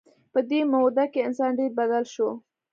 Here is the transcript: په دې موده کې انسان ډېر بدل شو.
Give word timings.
په 0.33 0.39
دې 0.49 0.59
موده 0.71 1.05
کې 1.11 1.19
انسان 1.27 1.51
ډېر 1.59 1.71
بدل 1.79 2.03
شو. 2.13 2.29